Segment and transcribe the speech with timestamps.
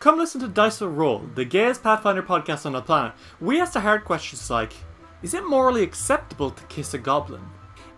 [0.00, 3.14] Come listen to Dice Roll, the gayest Pathfinder podcast on the planet.
[3.40, 4.72] We ask the hard questions like
[5.22, 7.42] Is it morally acceptable to kiss a goblin?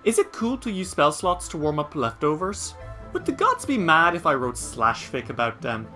[0.02, 2.74] Is it cool to use spell slots to warm up leftovers?
[3.12, 5.86] Would the gods be mad if I wrote slash fic about them?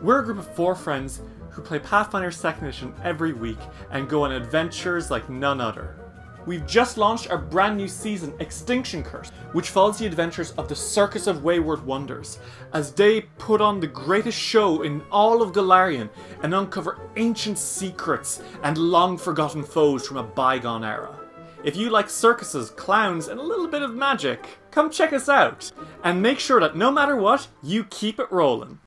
[0.00, 3.58] We're a group of four friends who play Pathfinder 2nd Edition every week
[3.90, 6.05] and go on adventures like none other.
[6.46, 10.76] We've just launched our brand new season, Extinction Curse, which follows the adventures of the
[10.76, 12.38] Circus of Wayward Wonders
[12.72, 16.08] as they put on the greatest show in all of Golarion
[16.44, 21.18] and uncover ancient secrets and long forgotten foes from a bygone era.
[21.64, 25.72] If you like circuses, clowns, and a little bit of magic, come check us out.
[26.04, 28.78] And make sure that no matter what, you keep it rolling.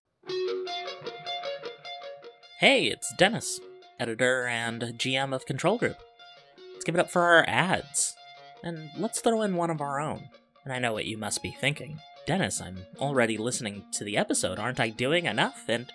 [2.59, 3.59] Hey, it's Dennis,
[3.99, 5.97] editor and GM of Control Group.
[6.79, 8.15] Let's give it up for our ads.
[8.63, 10.29] And let's throw in one of our own.
[10.63, 11.99] And I know what you must be thinking.
[12.25, 14.59] Dennis, I'm already listening to the episode.
[14.59, 15.65] Aren't I doing enough?
[15.67, 15.91] And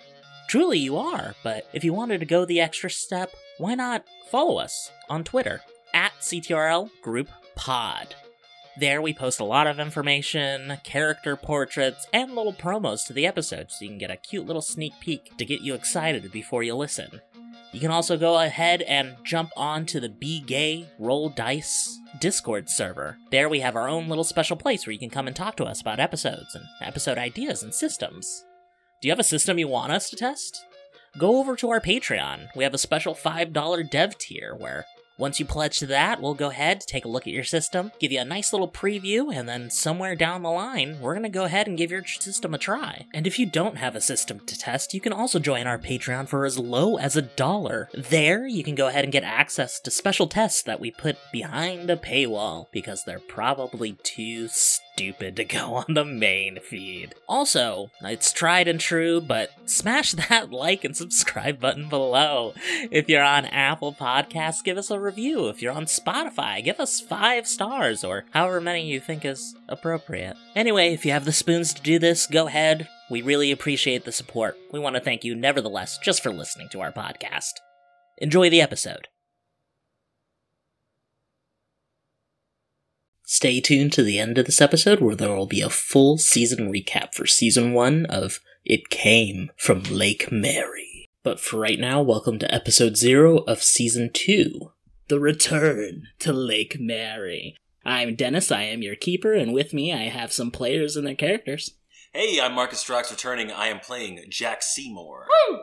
[0.47, 4.59] truly you are, but if you wanted to go the extra step, why not follow
[4.59, 5.63] us on Twitter
[5.95, 8.15] at CTRL Group Pod.
[8.77, 13.71] There we post a lot of information, character portraits, and little promos to the episode
[13.71, 16.75] so you can get a cute little sneak peek to get you excited before you
[16.75, 17.23] listen.
[17.75, 22.71] You can also go ahead and jump on to the Be Gay Roll Dice Discord
[22.71, 23.19] server.
[23.33, 25.65] There we have our own little special place where you can come and talk to
[25.65, 28.45] us about episodes and episode ideas and systems.
[29.03, 30.65] Do you have a system you want us to test?
[31.19, 32.47] Go over to our Patreon.
[32.55, 36.51] We have a special $5 dev tier where once you pledge to that, we'll go
[36.51, 39.71] ahead, take a look at your system, give you a nice little preview, and then
[39.71, 43.07] somewhere down the line, we're gonna go ahead and give your system a try.
[43.15, 46.29] And if you don't have a system to test, you can also join our Patreon
[46.29, 47.89] for as low as a dollar.
[47.95, 51.91] There, you can go ahead and get access to special tests that we put behind
[51.91, 54.49] a paywall, because they're probably too
[54.95, 57.15] stupid to go on the main feed.
[57.29, 62.55] Also, it's tried and true, but smash that like and subscribe button below.
[62.91, 65.49] If you're on Apple Podcasts, give us a review.
[65.49, 70.37] If you're on Spotify, give us five stars or however many you think is appropriate.
[70.55, 72.89] Anyway, if you have the spoons to do this, go ahead.
[73.11, 74.57] We really appreciate the support.
[74.73, 77.55] We want to thank you, nevertheless, just for listening to our podcast.
[78.19, 79.09] Enjoy the episode.
[83.27, 86.71] Stay tuned to the end of this episode where there will be a full season
[86.71, 91.09] recap for season one of It Came from Lake Mary.
[91.23, 94.73] But for right now, welcome to episode zero of season two
[95.09, 97.57] The Return to Lake Mary.
[97.83, 101.15] I'm Dennis, I am your keeper, and with me I have some players and their
[101.15, 101.71] characters.
[102.13, 103.51] Hey, I'm Marcus Strax returning.
[103.51, 105.29] I am playing Jack Seymour.
[105.49, 105.61] Woo!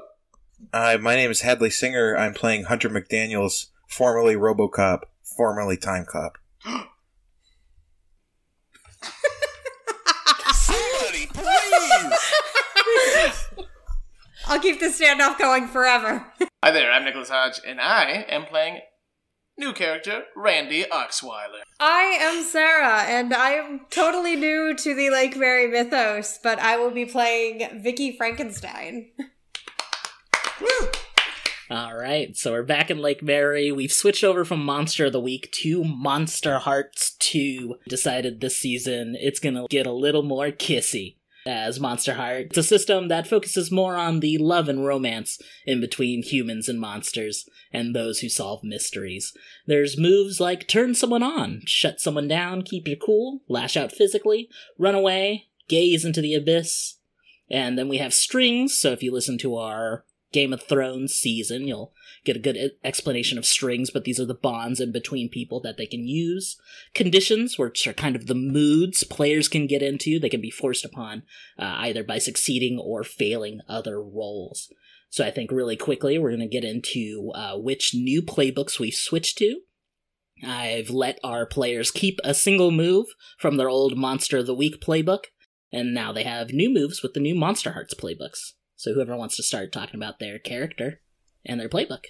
[0.74, 2.18] Hi, my name is Hadley Singer.
[2.18, 5.02] I'm playing Hunter McDaniels, formerly RoboCop,
[5.38, 6.40] formerly Time Cop.
[10.54, 12.14] Somebody, please!
[14.48, 16.26] I'll keep this standoff going forever.
[16.64, 18.82] Hi there, I'm Nicholas Hodge, and I am playing
[19.58, 21.62] new character Randy Oxweiler.
[21.80, 26.78] I am Sarah, and I am totally new to the Lake Mary mythos, but I
[26.78, 29.12] will be playing Vicky Frankenstein.
[31.72, 33.72] All right, so we're back in Lake Mary.
[33.72, 37.76] We've switched over from Monster of the Week to Monster Hearts 2.
[37.88, 41.16] Decided this season it's gonna get a little more kissy
[41.46, 42.48] as Monster Heart.
[42.48, 46.78] It's a system that focuses more on the love and romance in between humans and
[46.78, 49.32] monsters and those who solve mysteries.
[49.66, 54.50] There's moves like turn someone on, shut someone down, keep your cool, lash out physically,
[54.78, 56.98] run away, gaze into the abyss.
[57.50, 61.68] And then we have strings, so if you listen to our Game of Thrones season,
[61.68, 61.94] you'll
[62.24, 65.78] get a good explanation of strings, but these are the bonds in between people that
[65.78, 66.58] they can use.
[66.94, 70.86] Conditions, which are kind of the moods players can get into, they can be forced
[70.86, 71.24] upon
[71.60, 74.72] uh, either by succeeding or failing other roles.
[75.10, 78.94] So I think really quickly we're going to get into uh, which new playbooks we've
[78.94, 79.60] switched to.
[80.44, 84.82] I've let our players keep a single move from their old Monster of the Week
[84.82, 85.26] playbook,
[85.72, 88.54] and now they have new moves with the new Monster Hearts playbooks.
[88.82, 91.02] So whoever wants to start talking about their character
[91.46, 92.06] and their playbook,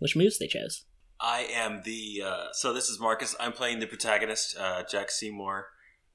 [0.00, 0.84] which moves they chose.
[1.20, 2.24] I am the.
[2.26, 3.36] Uh, so this is Marcus.
[3.38, 5.66] I'm playing the protagonist, uh, Jack Seymour,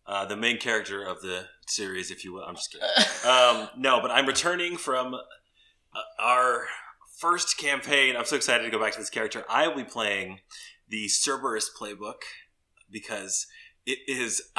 [0.05, 2.43] uh, the main character of the series, if you will.
[2.43, 2.85] I'm just kidding.
[3.31, 5.19] um, no, but I'm returning from uh,
[6.19, 6.65] our
[7.17, 8.17] first campaign.
[8.17, 9.45] I'm so excited to go back to this character.
[9.49, 10.39] I will be playing
[10.89, 12.23] the Cerberus playbook
[12.91, 13.47] because
[13.85, 14.51] it is.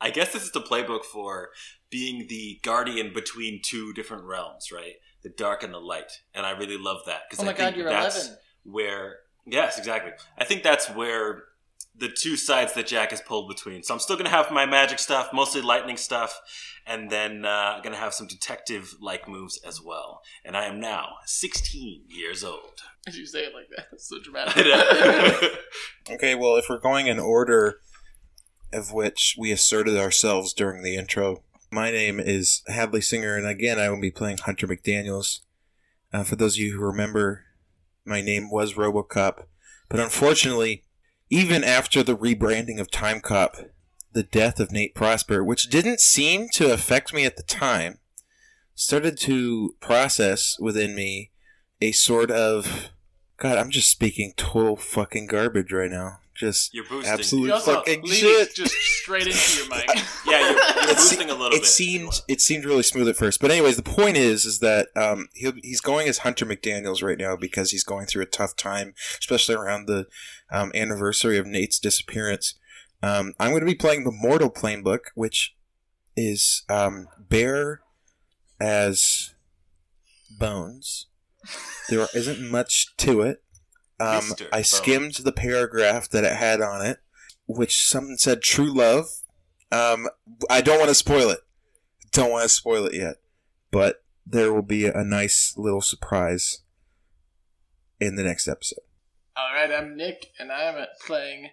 [0.00, 1.50] I guess this is the playbook for
[1.90, 4.94] being the guardian between two different realms, right?
[5.22, 7.70] The dark and the light, and I really love that because Oh my I think
[7.70, 8.38] god, you're that's 11.
[8.64, 9.16] where
[9.46, 10.12] yes, exactly.
[10.38, 11.44] I think that's where
[11.96, 13.82] the two sides that Jack has pulled between.
[13.82, 16.40] So I'm still gonna have my magic stuff, mostly lightning stuff,
[16.86, 20.22] and then uh, I'm gonna have some detective like moves as well.
[20.44, 22.80] And I am now 16 years old.
[23.06, 24.54] As you say it like that, it's so dramatic.
[24.56, 25.48] I know.
[26.14, 27.80] Okay, well, if we're going in order
[28.72, 33.78] of which we asserted ourselves during the intro, my name is Hadley Singer, and again,
[33.78, 35.40] I will be playing Hunter McDaniels.
[36.12, 37.44] Uh, for those of you who remember,
[38.04, 39.44] my name was Robocop,
[39.88, 40.84] but unfortunately,
[41.28, 43.56] even after the rebranding of Time Cop,
[44.12, 47.98] the death of Nate Prosper, which didn't seem to affect me at the time,
[48.74, 51.30] started to process within me
[51.80, 52.90] a sort of
[53.36, 56.19] God, I'm just speaking total fucking garbage right now.
[56.40, 57.12] Just You're boosting.
[57.12, 58.54] absolute You also fucking shit.
[58.54, 59.86] just straight into your mic.
[60.26, 61.66] Yeah, you're, you're It se- boosting a little it bit.
[61.66, 65.28] seemed it seemed really smooth at first, but anyways, the point is is that um,
[65.34, 68.94] he'll, he's going as Hunter McDaniel's right now because he's going through a tough time,
[69.18, 70.06] especially around the
[70.50, 72.54] um, anniversary of Nate's disappearance.
[73.02, 75.54] Um, I'm going to be playing the Mortal playbook, which
[76.16, 77.80] is um, bare
[78.60, 79.34] as
[80.38, 81.06] bones.
[81.88, 83.42] There isn't much to it.
[84.00, 86.98] Um, I skimmed the paragraph that it had on it,
[87.46, 89.06] which something said "true love."
[89.70, 90.08] Um,
[90.48, 91.40] I don't want to spoil it.
[92.12, 93.16] Don't want to spoil it yet,
[93.70, 96.62] but there will be a nice little surprise
[98.00, 98.80] in the next episode.
[99.36, 101.50] All right, I'm Nick, and I'm playing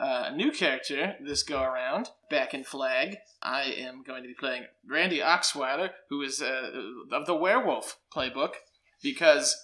[0.00, 2.08] uh, a new character this go around.
[2.30, 6.70] Back in Flag, I am going to be playing Randy Oxweiler, who is uh,
[7.12, 8.52] of the Werewolf playbook,
[9.02, 9.56] because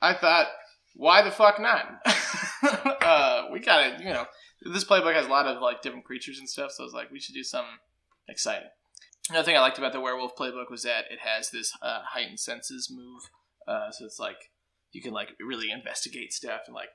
[0.00, 0.46] I thought,
[0.94, 2.00] why the fuck not?
[3.02, 4.26] uh, we gotta, you know,
[4.72, 7.10] this playbook has a lot of like different creatures and stuff, so I was like,
[7.10, 7.78] we should do something
[8.28, 8.68] exciting.
[9.28, 12.40] Another thing I liked about the Werewolf playbook was that it has this uh, heightened
[12.40, 13.22] senses move,
[13.66, 14.50] uh, so it's like
[14.92, 16.88] you can like really investigate stuff and like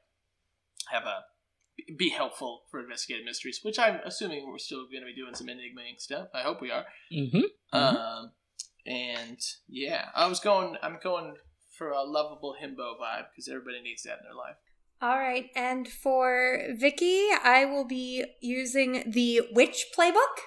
[0.92, 1.24] have a
[1.98, 5.50] be helpful for investigating mysteries, which I'm assuming we're still going to be doing some
[5.50, 6.30] enigmaing stuff.
[6.34, 6.86] I hope we are.
[7.12, 7.42] Mm-hmm.
[7.78, 8.32] Um,
[8.86, 10.78] and yeah, I was going.
[10.82, 11.36] I'm going
[11.78, 14.56] for a lovable himbo vibe because everybody needs that in their life.
[15.02, 20.40] All right, and for Vicky, I will be using the Witch playbook.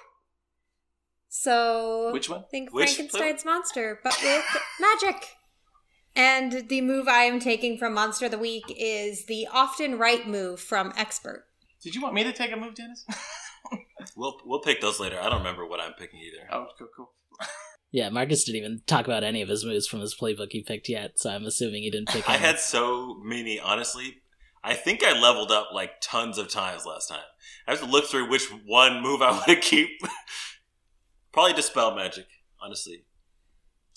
[1.27, 2.45] So Which one?
[2.49, 4.43] think Which Frankenstein's monster, but with
[4.79, 5.35] magic.
[6.15, 10.27] And the move I am taking from Monster of the Week is the often right
[10.27, 11.45] move from Expert.
[11.83, 13.05] Did you want me to take a move, Dennis?
[14.15, 15.19] We'll we'll pick those later.
[15.21, 16.47] I don't remember what I'm picking either.
[16.51, 17.11] oh, cool, cool.
[17.91, 20.89] Yeah, Marcus didn't even talk about any of his moves from his playbook he picked
[20.89, 22.45] yet, so I'm assuming he didn't pick I any.
[22.45, 24.17] had so many, honestly.
[24.63, 27.23] I think I leveled up like tons of times last time.
[27.67, 29.89] I have to look through which one move I want to keep.
[31.31, 32.27] Probably dispel magic,
[32.61, 33.05] honestly.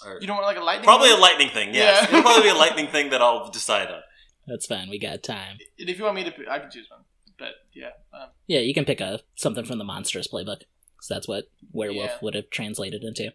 [0.05, 0.85] Or You don't want like a lightning?
[0.85, 1.75] probably a lightning thing.
[1.75, 2.09] Yes, Yeah.
[2.19, 4.01] it'll probably be a lightning thing that I'll decide on.
[4.47, 4.89] That's fine.
[4.89, 5.59] We got time.
[5.79, 7.01] And if you want me to, pick, I can choose one.
[7.39, 10.63] But yeah, um, Yeah, you can pick a something from the monstrous playbook,
[10.97, 12.19] because that's what werewolf Yeah.
[12.23, 13.33] would have translated into.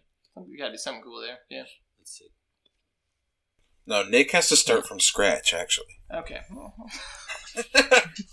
[0.48, 1.38] We gotta do something cool there.
[1.50, 1.64] Yeah.
[1.98, 2.26] Let's see.
[3.86, 5.54] No, Nick has to start from scratch.
[5.54, 6.40] Actually, Okay.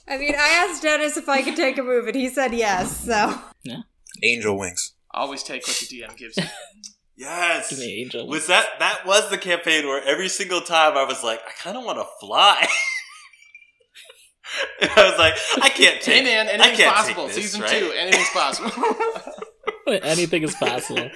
[0.07, 3.05] I mean, I asked Dennis if I could take a move, and he said yes,
[3.05, 3.39] so.
[3.63, 3.81] Yeah.
[4.21, 4.93] Angel wings.
[5.11, 6.43] Always take what the DM gives you.
[7.17, 7.69] Yes.
[7.69, 8.27] Give me angel.
[8.27, 11.77] Was that that was the campaign where every single time I was like, I kind
[11.77, 12.67] of want to fly.
[14.81, 16.15] and I was like, I can't take.
[16.15, 16.23] Hey take.
[16.25, 17.27] man, I anything's can't possible.
[17.27, 17.69] this, Season right?
[17.69, 18.69] two, anything's possible.
[19.87, 21.09] Anything is possible.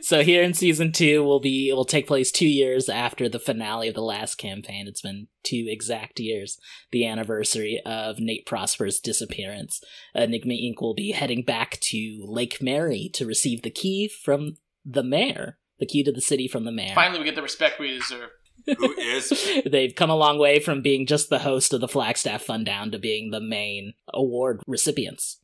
[0.00, 3.88] so here in season two, will be will take place two years after the finale
[3.88, 4.86] of the last campaign.
[4.88, 6.58] It's been two exact years,
[6.90, 9.82] the anniversary of Nate Prosper's disappearance.
[10.16, 10.80] Uh, Enigma Inc.
[10.80, 15.86] will be heading back to Lake Mary to receive the key from the mayor, the
[15.86, 16.94] key to the city from the mayor.
[16.94, 18.30] Finally, we get the respect we deserve.
[18.66, 19.32] Who is?
[19.70, 22.90] They've come a long way from being just the host of the Flagstaff Fun Down
[22.92, 25.40] to being the main award recipients.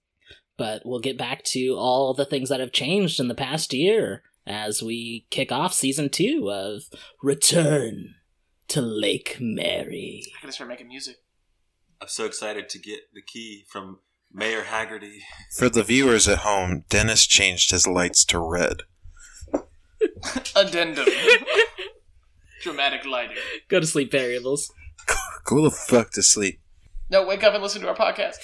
[0.60, 4.22] But we'll get back to all the things that have changed in the past year
[4.46, 6.82] as we kick off season two of
[7.22, 8.16] Return
[8.68, 10.22] to Lake Mary.
[10.36, 11.16] I gotta start making music.
[12.02, 14.00] I'm so excited to get the key from
[14.30, 15.22] Mayor Haggerty.
[15.56, 18.82] For the viewers at home, Dennis changed his lights to red.
[20.54, 21.08] Addendum.
[22.62, 23.38] Dramatic lighting.
[23.68, 24.70] Go to sleep, variables.
[25.46, 26.60] Go the fuck to sleep.
[27.08, 28.40] No, wake up and listen to our podcast.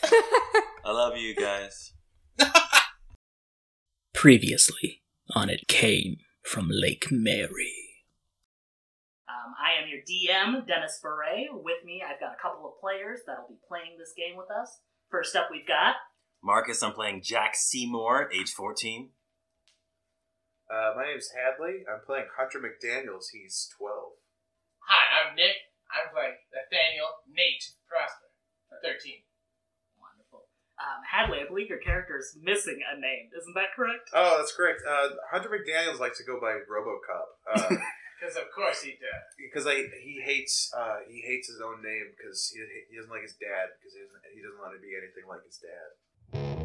[0.82, 1.92] I love you guys.
[4.14, 5.02] Previously
[5.34, 7.72] on It Came from Lake Mary.
[9.28, 11.46] Um, I am your DM, Dennis Foray.
[11.50, 14.80] With me, I've got a couple of players that'll be playing this game with us.
[15.10, 15.96] First up, we've got
[16.42, 19.10] Marcus, I'm playing Jack Seymour, age 14.
[20.70, 21.82] Uh, my name's Hadley.
[21.86, 23.30] I'm playing Hunter McDaniels.
[23.32, 24.18] He's 12.
[24.86, 25.74] Hi, I'm Nick.
[25.90, 28.30] I'm playing Nathaniel Nate Prosper,
[28.82, 29.25] 13.
[30.76, 31.40] Um, Hadley.
[31.40, 33.32] I believe your character is missing a name.
[33.32, 34.10] Isn't that correct?
[34.12, 34.82] Oh, that's correct.
[34.86, 37.80] Uh, Hunter McDaniel's likes to go by RoboCop
[38.16, 39.28] Because of course he does.
[39.36, 43.36] because he hates uh, he hates his own name because he, he doesn't like his
[43.36, 46.56] dad because he doesn't he doesn't want to be anything like his dad.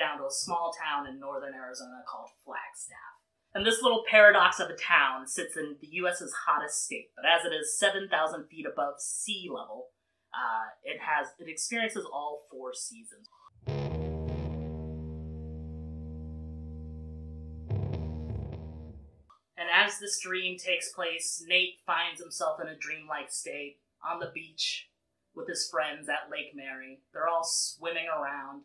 [0.00, 3.19] down to a small town in northern Arizona called Flagstaff.
[3.52, 7.44] And this little paradox of a town sits in the U.S.'s hottest state, but as
[7.44, 9.88] it is 7,000 feet above sea level,
[10.32, 13.26] uh, it has it experiences all four seasons.
[19.56, 23.78] And as this dream takes place, Nate finds himself in a dreamlike state
[24.08, 24.88] on the beach
[25.34, 27.00] with his friends at Lake Mary.
[27.12, 28.62] They're all swimming around.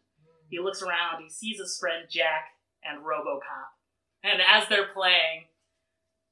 [0.48, 2.46] He looks around, he sees his friend Jack
[2.84, 3.75] and Robocop.
[4.26, 5.54] And as they're playing,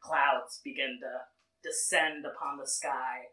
[0.01, 1.29] clouds begin to
[1.62, 3.29] descend upon the sky.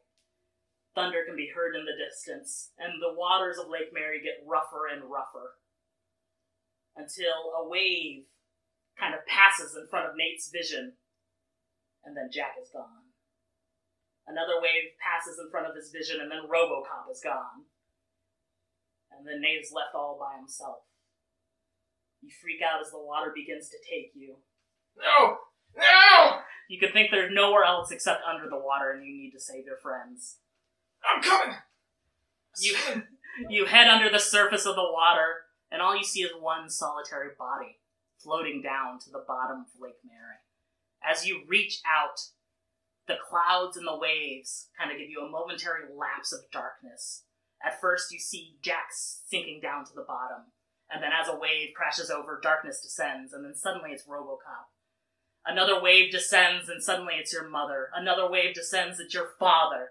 [0.93, 4.85] Thunder can be heard in the distance, and the waters of Lake Mary get rougher
[4.85, 5.57] and rougher.
[6.93, 8.29] Until a wave
[9.01, 10.93] kind of passes in front of Nate's vision,
[12.05, 13.17] and then Jack is gone.
[14.29, 17.65] Another wave passes in front of his vision, and then Robocop is gone.
[19.09, 20.85] And then Nate is left all by himself.
[22.21, 24.37] You freak out as the water begins to take you.
[24.97, 25.37] No!
[25.77, 26.41] No!
[26.69, 29.67] You can think there's nowhere else except under the water, and you need to save
[29.67, 30.37] your friends.
[31.05, 31.57] I'm coming!
[32.61, 32.77] You
[33.49, 37.31] you head under the surface of the water, and all you see is one solitary
[37.39, 37.79] body
[38.19, 40.37] floating down to the bottom of Lake Mary.
[41.03, 42.21] As you reach out,
[43.09, 47.25] the clouds and the waves kind of give you a momentary lapse of darkness.
[47.65, 50.53] At first, you see Jack sinking down to the bottom,
[50.91, 54.69] and then as a wave crashes over, darkness descends, and then suddenly it's Robocop.
[55.47, 57.89] Another wave descends, and suddenly it's your mother.
[57.95, 59.91] Another wave descends, it's your father.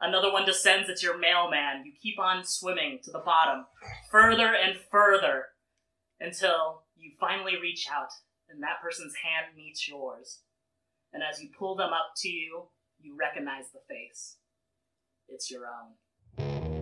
[0.00, 1.84] Another one descends, it's your mailman.
[1.84, 3.66] You keep on swimming to the bottom,
[4.10, 5.46] further and further,
[6.20, 8.10] until you finally reach out
[8.48, 10.40] and that person's hand meets yours.
[11.12, 12.68] And as you pull them up to you,
[13.00, 14.36] you recognize the face.
[15.28, 16.75] It's your own.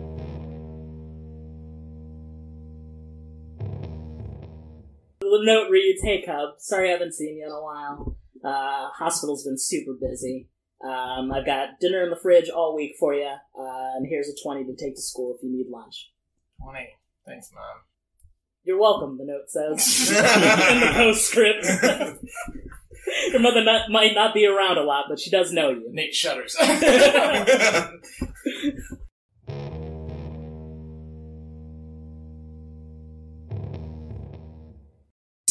[5.31, 8.15] The note reads, Hey Cub, sorry I haven't seen you in a while.
[8.43, 10.49] Uh, hospital's been super busy.
[10.83, 14.35] Um, I've got dinner in the fridge all week for you, uh, and here's a
[14.43, 16.11] 20 to take to school if you need lunch.
[16.63, 16.87] 20.
[17.25, 17.63] Thanks, Mom.
[18.63, 20.09] You're welcome, the note says.
[20.09, 21.65] in the postscript.
[23.31, 25.87] Your mother not, might not be around a lot, but she does know you.
[25.91, 26.55] Nate shudders.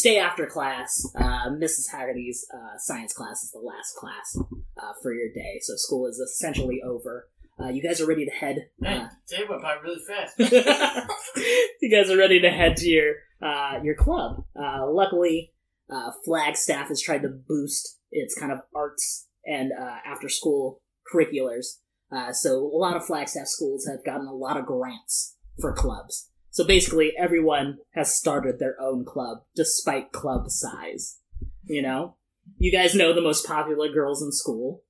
[0.04, 1.10] Stay after class.
[1.16, 1.90] Uh, Mrs.
[1.90, 4.36] Haggerty's uh, science class is the last class
[4.76, 7.30] uh, for your day, so school is essentially over.
[7.58, 8.68] Uh, you guys are ready to head.
[8.78, 10.38] Man, Uh, day went by really fast.
[11.80, 14.44] you guys are ready to head to your uh, your club.
[14.54, 15.54] Uh, luckily,
[15.88, 21.80] uh, Flagstaff has tried to boost its kind of arts and uh, after school curriculars.
[22.12, 26.28] Uh, so a lot of Flagstaff schools have gotten a lot of grants for clubs.
[26.54, 31.18] So basically, everyone has started their own club, despite club size.
[31.64, 32.14] You know,
[32.58, 34.84] you guys know the most popular girls in school.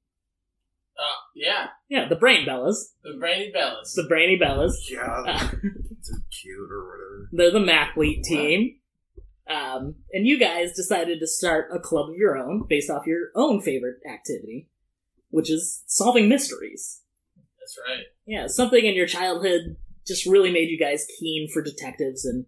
[0.99, 3.95] Uh, yeah, Yeah, the Brain Bellas, the Brainy Bellas.
[3.95, 4.75] the Brainy Bellas.
[4.91, 5.49] Yeah, Uh,
[5.91, 7.29] it's cute or whatever.
[7.33, 8.77] They're the Mathlete team.
[9.49, 13.31] Um, and you guys decided to start a club of your own based off your
[13.35, 14.69] own favorite activity,
[15.31, 17.01] which is solving mysteries.
[17.59, 18.05] That's right.
[18.27, 19.77] Yeah, something in your childhood
[20.07, 22.47] just really made you guys keen for detectives and,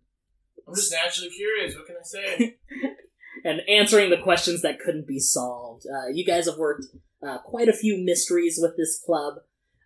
[0.68, 1.76] I'm just naturally curious.
[1.76, 2.56] What can I say?
[3.44, 5.86] and answering the questions that couldn't be solved.
[5.86, 6.86] Uh, you guys have worked
[7.24, 9.34] uh, quite a few mysteries with this club,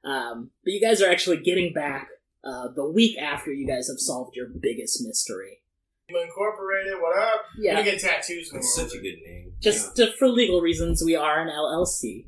[0.05, 2.09] um, but you guys are actually getting back
[2.43, 5.59] uh, the week after you guys have solved your biggest mystery.
[6.09, 7.43] Incorporated, what up?
[7.59, 7.75] Yeah.
[7.75, 8.51] Gonna get tattoos.
[8.51, 9.53] That's such a good name.
[9.61, 12.25] Just to, for legal reasons, we are an LLC.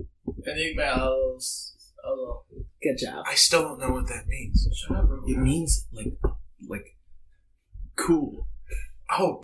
[0.46, 1.71] Enigmas.
[2.04, 2.42] Oh,
[2.82, 3.24] Good job.
[3.28, 4.68] I still don't know what that means.
[4.74, 5.08] shut up.
[5.26, 6.18] It means like,
[6.68, 6.96] like,
[7.96, 8.48] cool.
[9.10, 9.42] Oh,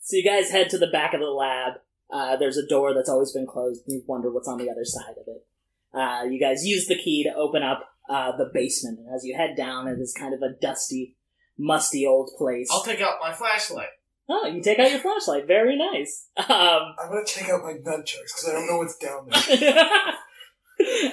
[0.00, 1.74] So you guys head to the back of the lab.
[2.12, 4.84] Uh, there's a door that's always been closed, and you wonder what's on the other
[4.84, 5.46] side of it.
[5.94, 9.34] Uh, you guys use the key to open up uh, the basement, and as you
[9.36, 11.16] head down, it is kind of a dusty,
[11.58, 12.68] musty old place.
[12.70, 13.88] I'll take out my flashlight.
[14.28, 15.46] Oh, you take out your flashlight.
[15.46, 16.28] Very nice.
[16.36, 20.14] Um, I'm gonna take out my nunchucks because I don't know what's down there.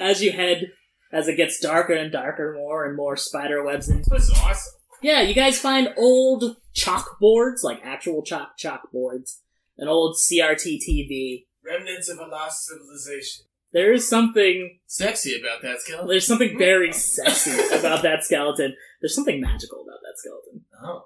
[0.00, 0.72] as you head,
[1.12, 4.74] as it gets darker and darker, more and more spider webs and This is awesome.
[5.02, 9.38] Yeah, you guys find old chalkboards, like actual chalk chalkboards,
[9.78, 11.46] an old CRT TV.
[11.64, 13.46] Remnants of a lost civilization.
[13.72, 16.08] There is something Sexy about that skeleton.
[16.08, 18.74] There's something very sexy about that skeleton.
[19.00, 20.64] There's something magical about that skeleton.
[20.82, 21.04] Oh.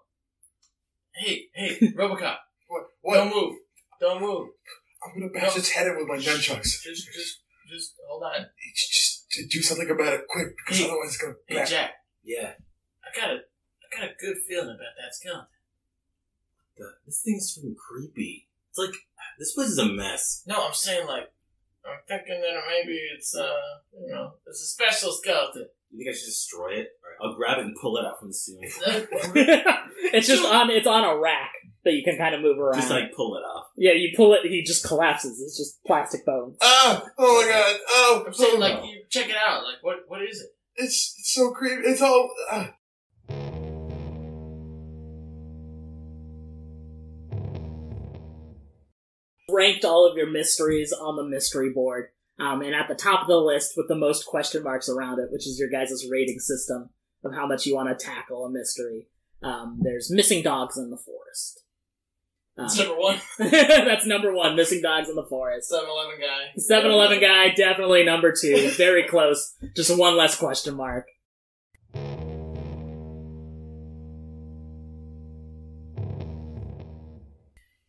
[1.15, 2.37] Hey, hey, Robocop,
[2.69, 2.85] What?
[3.03, 3.15] what?
[3.15, 3.35] don't What?
[3.37, 3.57] move.
[4.01, 4.49] Don't move.
[5.05, 6.83] I'm gonna bash its head in with my nunchucks.
[6.83, 7.41] Just, just,
[7.71, 8.47] just hold on.
[8.75, 10.85] Just to do something about it quick, because Hey.
[10.87, 11.35] otherwise it's gonna.
[11.47, 11.69] Hey, back.
[11.69, 11.91] Jack,
[12.25, 12.53] Yeah.
[13.05, 15.47] I got a, I got a good feeling about that skeleton.
[16.77, 18.49] The, this thing's freaking creepy.
[18.71, 18.95] It's like
[19.39, 20.43] this place is a mess.
[20.47, 21.31] No, I'm saying like,
[21.87, 23.55] I'm thinking that maybe it's, uh,
[24.01, 25.69] you know, it's a special skeleton.
[25.95, 26.89] You think I should destroy it?
[27.05, 28.69] Alright, I'll grab it and pull it out from the ceiling.
[30.13, 31.53] it's just on it's on a rack
[31.85, 32.81] that you can kind of move around.
[32.81, 33.67] Just like pull it off.
[33.77, 35.41] yeah, you pull it, he just collapses.
[35.41, 36.57] It's just plastic bones.
[36.61, 37.05] Ah!
[37.17, 37.81] Oh my god!
[37.89, 38.25] Oh!
[38.27, 39.63] I'm saying like, you check it out.
[39.63, 40.49] Like, what, what is it?
[40.75, 41.83] It's, it's so creepy.
[41.87, 42.31] It's all.
[42.51, 42.67] Uh,
[49.49, 52.09] Ranked all of your mysteries on the mystery board.
[52.39, 55.31] Um, and at the top of the list with the most question marks around it,
[55.31, 56.91] which is your guys' rating system
[57.25, 59.09] of how much you want to tackle a mystery.
[59.43, 61.63] Um, there's missing dogs in the forest.
[62.57, 63.21] Um, It's number one.
[63.39, 65.73] that's number one, missing dogs in the forest.
[65.73, 66.53] 7-Eleven guy.
[66.57, 68.71] 7 Eleven guy, definitely number two.
[68.77, 69.55] Very close.
[69.77, 71.07] Just one less question mark.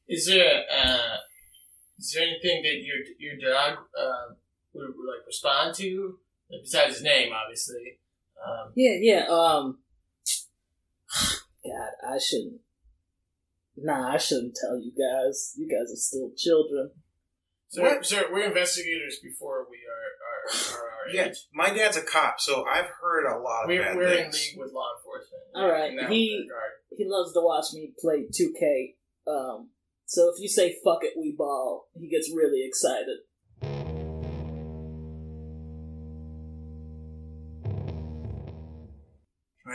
[0.08, 1.18] Is there, uh,
[2.00, 4.34] is there anything that your your dog uh,
[4.74, 6.18] would, would like respond to
[6.50, 8.00] Like, besides his name, obviously?
[8.46, 9.80] Um, Yeah, yeah, um.
[11.64, 12.62] God, I shouldn't.
[13.78, 15.54] Nah, I shouldn't tell you guys.
[15.58, 16.92] You guys are still children.
[17.70, 18.06] sir, What?
[18.06, 21.38] sir, we're investigators before we are are, are our Yeah, age.
[21.54, 24.50] my dad's a cop, so I've heard a lot of We're, bad we're in things.
[24.52, 25.44] league with law enforcement.
[25.56, 26.72] All right, he- regard.
[26.98, 28.96] He loves to watch me play 2K.
[29.28, 29.70] Um,
[30.05, 33.19] so if you say fuck it, we ball, he gets really excited.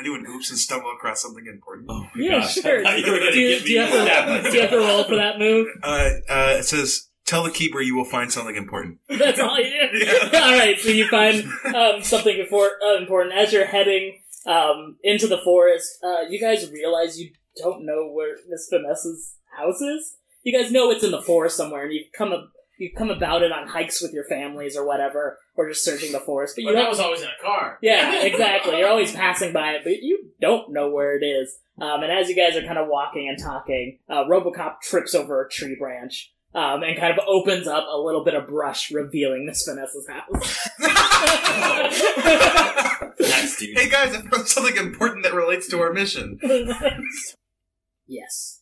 [0.01, 1.87] anyone oops and stumble across something important.
[1.91, 2.55] Oh my Yeah, gosh.
[2.55, 2.81] sure.
[2.87, 4.43] I thought you were gonna do, you, do, you have that.
[4.45, 5.69] to, do you have to roll for that move?
[5.83, 9.89] Uh, uh, it says, "Tell the keeper you will find something important." That's all you
[9.93, 10.07] do.
[10.37, 15.27] all right, so you find um, something before, uh, important as you're heading um, into
[15.27, 15.99] the forest.
[16.03, 20.17] Uh, you guys realize you don't know where Miss Vanessa's house is.
[20.43, 22.49] You guys know it's in the forest somewhere, and you've come ab-
[22.79, 26.21] you come about it on hikes with your families or whatever, or just searching the
[26.21, 26.57] forest.
[26.57, 27.79] But you But that was always in a car.
[27.83, 28.79] Yeah, exactly.
[28.79, 31.59] You're always passing by it, but you don't know where it is.
[31.79, 35.45] Um, and as you guys are kind of walking and talking, uh, Robocop trips over
[35.45, 39.47] a tree branch um, and kind of opens up a little bit of brush, revealing
[39.47, 40.69] Miss Vanessa's house.
[43.21, 43.77] Nice, dude.
[43.77, 46.39] Hey guys, I found something important that relates to our mission.
[48.07, 48.61] yes.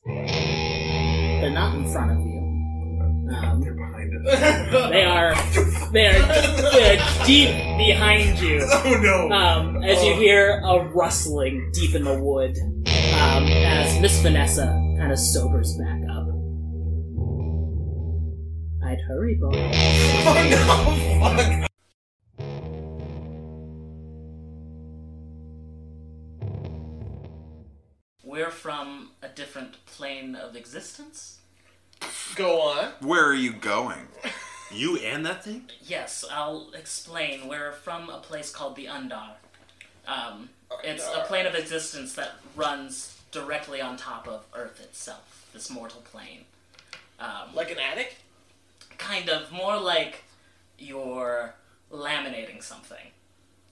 [1.49, 2.39] They're not in front of you.
[3.35, 4.91] Um, They're behind us.
[4.91, 5.35] they are
[5.93, 8.61] they are they are deep behind you.
[8.71, 9.35] Oh no!
[9.35, 14.67] Um, as you hear a rustling deep in the wood, um, as Miss Vanessa
[14.99, 16.27] kind of sobers back up.
[18.85, 19.49] I'd hurry, boy.
[20.27, 21.35] oh no!
[21.35, 21.68] Fuck!
[28.59, 31.39] From a different plane of existence?
[32.35, 32.93] Go on.
[33.01, 34.09] Where are you going?
[34.71, 35.63] You and that thing?
[35.83, 37.49] Yes, I'll explain.
[37.49, 39.31] We're from a place called the Undar.
[40.07, 40.51] Um,
[40.85, 46.03] it's a plane of existence that runs directly on top of Earth itself, this mortal
[46.03, 46.45] plane.
[47.19, 48.17] Um, Like an attic?
[48.99, 50.25] kind of more like
[50.79, 51.55] you're
[51.91, 53.07] laminating something.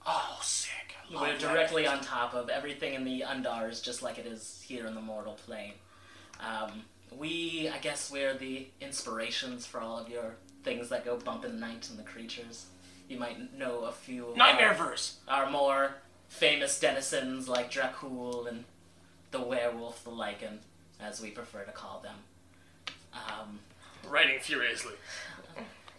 [0.07, 0.71] Oh, sick.
[1.09, 4.25] I love We're directly on top of everything in the Undar is just like it
[4.25, 5.73] is here in the mortal plane.
[6.39, 6.83] Um,
[7.15, 11.51] we, I guess, we're the inspirations for all of your things that go bump in
[11.51, 12.65] the night and the creatures.
[13.09, 15.17] You might know a few of Nightmare our, verse.
[15.27, 15.95] our more
[16.29, 18.65] famous denizens like Dracul and
[19.31, 20.59] the werewolf, the lycan,
[20.99, 22.15] as we prefer to call them.
[23.13, 23.59] Um,
[24.09, 24.93] Writing furiously.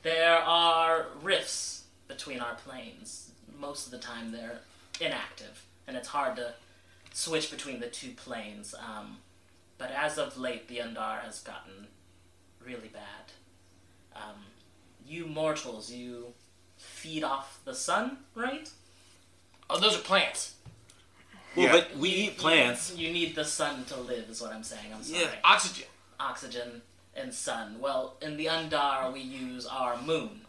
[0.03, 3.28] there are rifts between our planes.
[3.59, 4.61] Most of the time, they're
[5.01, 6.55] inactive, and it's hard to
[7.13, 8.75] switch between the two planes.
[8.75, 9.19] Um,
[9.79, 11.89] but as of late, the Undar has gotten
[12.65, 13.33] really bad.
[14.15, 14.45] Um,
[15.07, 16.35] you mortals, you
[16.77, 18.71] feed off the sun, right?
[19.71, 20.55] Oh, those are plants.
[21.57, 21.73] Well, Yeah.
[21.73, 22.95] but we eat plants.
[22.95, 24.93] You need the sun to live, is what I'm saying.
[24.95, 25.23] I'm sorry.
[25.23, 25.31] Yeah.
[25.45, 25.87] Oxygen.
[26.21, 26.83] oxygen
[27.15, 27.79] and sun.
[27.81, 30.41] Well, in the Undar, we use our moon.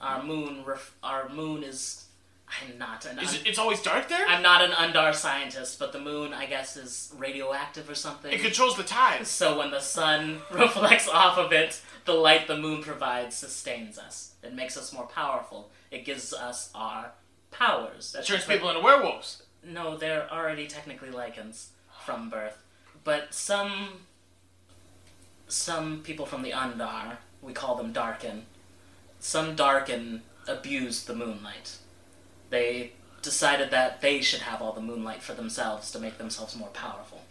[0.00, 2.04] Our moon, ref- our moon is
[2.48, 3.18] I'm not an.
[3.18, 4.26] Un- it, it's always dark there?
[4.26, 8.32] I'm not an Undar scientist, but the moon, I guess, is radioactive or something.
[8.32, 9.28] It controls the tides.
[9.28, 14.32] So when the sun reflects off of it, the light the moon provides sustains us.
[14.42, 15.70] It makes us more powerful.
[15.90, 17.12] It gives us our
[17.50, 18.10] powers.
[18.10, 19.42] It That's turns people into werewolves.
[19.64, 21.68] No, they're already technically lycans
[22.04, 22.62] from birth.
[23.04, 24.00] But some
[25.48, 28.44] some people from the Undar, we call them Darkin,
[29.18, 31.78] some Darkin abuse the moonlight.
[32.50, 36.68] They decided that they should have all the moonlight for themselves to make themselves more
[36.68, 37.22] powerful.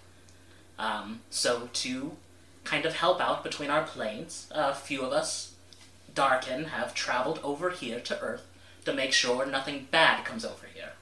[0.77, 2.12] Um, so to
[2.63, 5.53] kind of help out between our planes, a few of us,
[6.13, 8.45] Darkin, have traveled over here to Earth
[8.86, 10.93] to make sure nothing bad comes over here.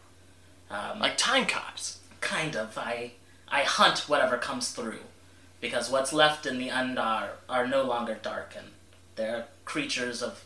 [0.69, 1.99] Um, Like time cops.
[2.21, 2.77] kind of.
[2.77, 3.11] I
[3.47, 5.01] I hunt whatever comes through,
[5.61, 8.71] because what's left in the Undar are no longer Darkin.
[9.15, 10.43] They're creatures of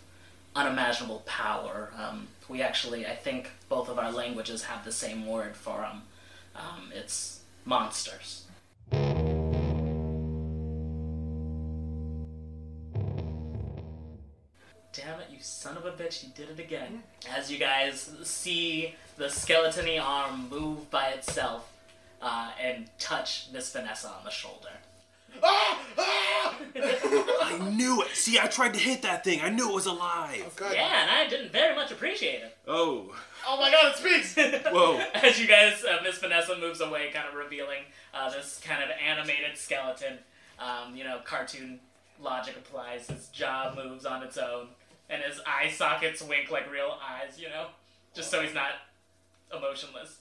[0.56, 1.92] unimaginable power.
[1.98, 6.02] Um, we actually, I think, both of our languages have the same word for them.
[6.56, 8.46] Um, it's monsters.
[14.92, 17.04] Damn it, you son of a bitch, you did it again.
[17.30, 21.72] As you guys see the skeletony arm move by itself
[22.22, 24.72] uh, and touch Miss Vanessa on the shoulder.
[25.44, 25.82] Ah!
[25.98, 26.56] Ah!
[26.76, 28.10] I knew it.
[28.16, 29.42] See, I tried to hit that thing.
[29.42, 30.54] I knew it was alive.
[30.56, 30.74] God.
[30.74, 32.58] Yeah, and I didn't very much appreciate it.
[32.68, 33.14] Oh,
[33.48, 34.64] Oh my god, it speaks!
[34.72, 35.02] whoa.
[35.14, 37.80] As you guys, uh, Miss Vanessa moves away, kind of revealing
[38.14, 40.20] uh, this kind of animated skeleton.
[40.60, 41.80] Um, you know, cartoon
[42.22, 43.08] logic applies.
[43.08, 44.68] His jaw moves on its own,
[45.10, 47.40] and his eye sockets wink like real eyes.
[47.40, 47.68] You know,
[48.14, 48.72] just so he's not
[49.56, 50.19] emotionless.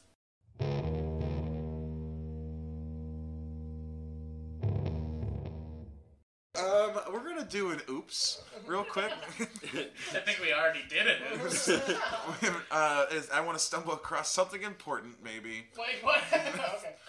[6.59, 9.13] Um, we're gonna do an oops real quick.
[9.41, 11.21] I think we already did it.
[12.71, 15.67] uh, is I want to stumble across something important, maybe.
[15.79, 16.21] Wait, what?
[16.33, 16.57] okay.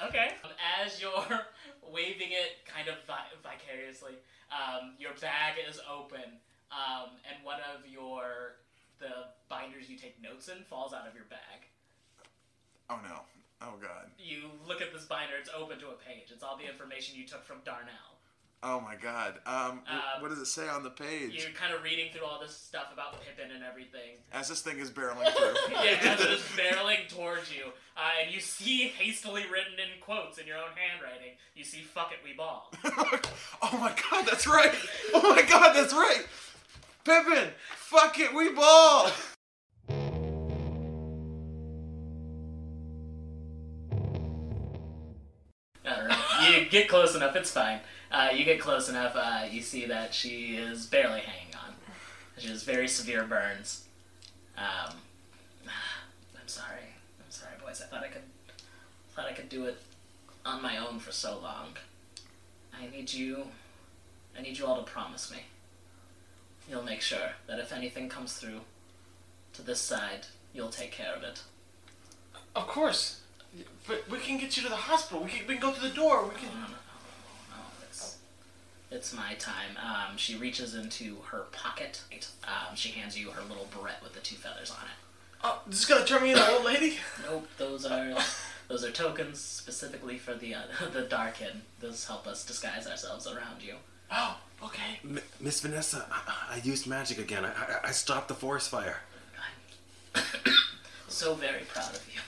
[0.07, 0.29] Okay.
[0.83, 1.11] As you're
[1.91, 4.13] waving it kind of vi- vicariously,
[4.51, 6.37] um, your bag is open,
[6.71, 8.57] um, and one of your
[8.99, 11.65] the binders you take notes in falls out of your bag.
[12.89, 13.21] Oh no.
[13.61, 14.11] Oh god.
[14.19, 16.31] You look at this binder; it's open to a page.
[16.31, 18.18] It's all the information you took from Darnell.
[18.61, 19.35] Oh my god.
[19.45, 21.33] Um, Uh, what does it say on the page?
[21.33, 24.17] You're kind of reading through all this stuff about Pippin and everything.
[24.33, 25.55] As this thing is barreling through.
[25.83, 30.39] yeah, as it is barreling towards you, uh, and you see hastily written in quotes
[30.39, 31.35] in your own handwriting.
[31.55, 34.73] You see "fuck it, we ball." oh my god, that's right.
[35.13, 36.25] Oh my god, that's right.
[37.05, 39.09] Pippin, fuck it, we ball.
[45.85, 46.59] I don't know.
[46.59, 47.79] You get close enough, it's fine.
[48.11, 51.75] Uh, you get close enough, uh, you see that she is barely hanging on.
[52.37, 53.85] She has very severe burns.
[54.57, 54.95] Um,
[55.65, 56.95] I'm sorry.
[57.19, 57.81] I'm sorry, boys.
[57.81, 58.23] I thought I could,
[59.15, 59.77] thought I could do it
[60.45, 61.77] on my own for so long.
[62.73, 63.45] I need you.
[64.37, 65.39] I need you all to promise me.
[66.69, 68.61] You'll make sure that if anything comes through
[69.53, 71.41] to this side, you'll take care of it.
[72.55, 73.21] Of course.
[73.87, 75.23] But we can get you to the hospital.
[75.23, 76.23] We can, we can go to the door.
[76.25, 76.49] We can.
[76.49, 78.17] No, no, no, no, no, it's,
[78.91, 79.77] it's my time.
[79.81, 82.01] Um, she reaches into her pocket.
[82.43, 84.91] Um, she hands you her little barrette with the two feathers on it.
[85.43, 86.97] Oh, this is gonna turn me into an old lady?
[87.23, 88.13] Nope, those are
[88.67, 90.61] those are tokens specifically for the uh,
[90.93, 91.61] the Darkin.
[91.79, 93.75] Those help us disguise ourselves around you.
[94.11, 94.99] Oh, okay.
[95.03, 97.45] M- Miss Vanessa, I-, I used magic again.
[97.45, 98.97] I-, I I stopped the forest fire.
[100.15, 100.23] I'm
[101.07, 102.19] so very proud of you.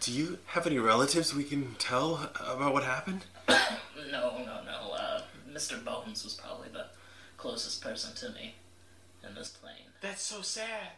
[0.00, 3.24] Do you have any relatives we can tell about what happened?
[4.10, 4.81] No, no, no.
[5.52, 5.84] Mr.
[5.84, 6.86] Bones was probably the
[7.36, 8.54] closest person to me
[9.26, 9.74] in this plane.
[10.00, 10.92] That's so sad.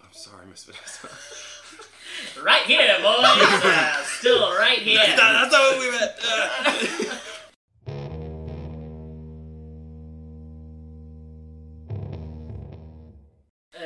[0.00, 1.08] I'm sorry, Miss Vanessa.
[2.42, 3.04] Right here, boys.
[3.04, 4.98] uh, still right here.
[4.98, 6.12] That's not what we meant.
[6.24, 6.72] Uh.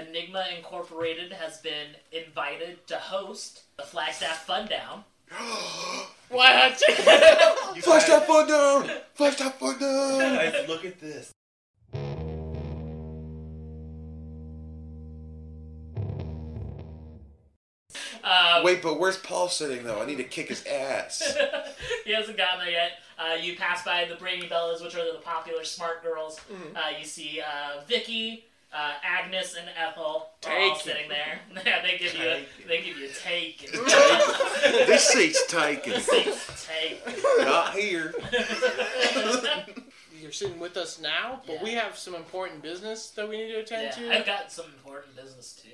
[0.09, 5.03] Enigma Incorporated has been invited to host the Flagstaff Fun Down.
[7.73, 7.85] Why not?
[7.85, 8.91] Flash that fun down.
[9.15, 10.19] Flash that fun down.
[10.35, 11.33] Guys, look at this.
[18.25, 20.01] Um, Wait, but where's Paul sitting though?
[20.01, 21.37] I need to kick his ass.
[22.05, 22.93] he hasn't gotten there yet.
[23.19, 26.39] Uh, you pass by the Brainy Bellas, which are the popular smart girls.
[26.53, 26.77] Mm-hmm.
[26.77, 31.41] Uh, you see uh, Vicky, uh, Agnes, and Ethel are all sitting there.
[31.67, 33.71] yeah, they give you a, they give you a take.
[33.73, 35.93] this seat's taken.
[35.93, 37.23] This seat's taken.
[37.45, 38.15] Not here.
[40.21, 41.63] You're sitting with us now, but Yeah.
[41.65, 44.19] we have some important business that we need to attend Yeah, to.
[44.21, 45.69] I've got some important business too.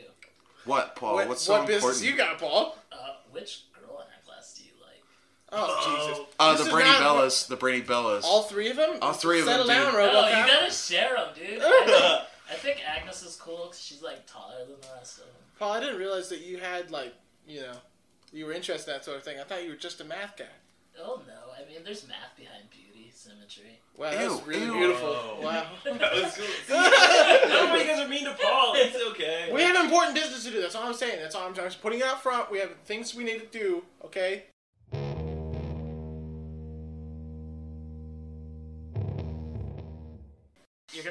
[0.65, 1.15] What, Paul?
[1.17, 2.77] what, What's so what business you got, Paul?
[2.91, 2.97] Uh,
[3.31, 5.03] which girl in our class do you like?
[5.53, 6.27] Oh, Jesus.
[6.39, 7.47] Uh, This the is Brainy not- Bellas.
[7.47, 8.25] The Brainy Bellas.
[8.25, 8.97] All three of them?
[9.03, 10.01] All three of them, Settle down, dude.
[10.01, 10.13] Robocop.
[10.15, 11.63] Oh, you gotta share them, dude.
[12.51, 15.35] I think, Agnes is cool because she's like taller than the rest of them.
[15.59, 17.15] Paul, I didn't realize that you had, like,
[17.47, 17.75] you know,
[18.33, 19.39] you were interested in that sort of thing.
[19.41, 20.45] I thought you were just a math guy.
[21.01, 23.79] Oh no, I mean, there's math behind beauty, symmetry.
[23.97, 24.73] Wow, that's Ew, really ew.
[24.73, 25.09] beautiful.
[25.15, 25.41] Whoa.
[25.43, 25.67] Wow.
[25.85, 26.47] That was cool.
[26.67, 28.73] See, I you guys are mean to Paul.
[28.77, 29.51] It's okay.
[29.53, 30.61] We have important business to do.
[30.61, 31.21] That's all I'm saying.
[31.21, 32.51] That's all I'm, I'm just putting it out front.
[32.51, 33.85] We have things we need to do.
[34.05, 34.45] Okay.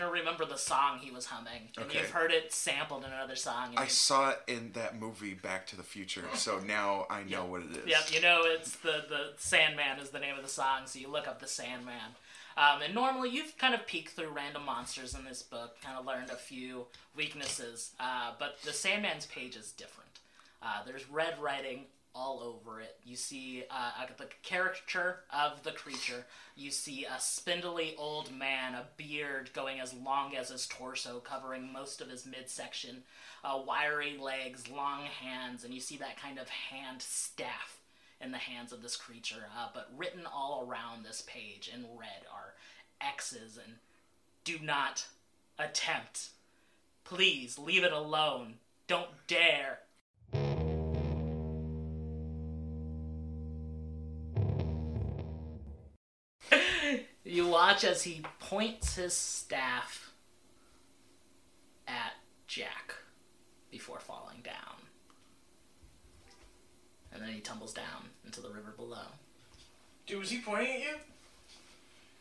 [0.08, 2.00] Gonna remember the song he was humming, and Okay.
[2.00, 3.74] you've heard it sampled in another song.
[3.78, 7.62] I saw it in that movie Back to the Future, so now I know what
[7.64, 7.88] it is.
[7.88, 11.08] Yep, you know it's the the Sandman is the name of the song, so you
[11.08, 12.16] look up the Sandman.
[12.56, 16.06] Um, and normally you've kind of peeked through random monsters in this book, kind of
[16.06, 20.10] learned a few weaknesses, uh, but the Sandman's page is different.
[20.64, 21.86] Uh, there's red writing
[22.18, 22.98] all over it.
[23.04, 26.26] You see uh, the caricature of the creature.
[26.56, 31.72] You see a spindly old man, a beard going as long as his torso, covering
[31.72, 33.04] most of his midsection,
[33.44, 37.80] uh, wiry legs, long hands, and you see that kind of hand staff
[38.20, 39.46] in the hands of this creature.
[39.56, 42.54] Uh, but written all around this page in red are
[43.00, 43.76] X's and
[44.44, 45.06] do not
[45.60, 46.30] attempt.
[47.04, 48.56] Please leave it alone.
[48.88, 49.80] Don't dare.
[57.38, 60.12] You watch as he points his staff
[61.88, 62.14] at
[62.48, 62.96] Jack
[63.72, 64.54] before falling down.
[67.14, 69.06] And then he tumbles down into the river below.
[70.06, 70.96] Dude, was he pointing at you?